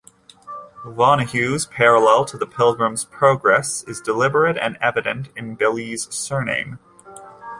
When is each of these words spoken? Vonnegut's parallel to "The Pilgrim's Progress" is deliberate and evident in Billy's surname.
Vonnegut's 0.83 1.67
parallel 1.67 2.25
to 2.25 2.35
"The 2.35 2.47
Pilgrim's 2.47 3.05
Progress" 3.05 3.83
is 3.83 4.01
deliberate 4.01 4.57
and 4.57 4.75
evident 4.81 5.29
in 5.35 5.53
Billy's 5.53 6.11
surname. 6.11 6.79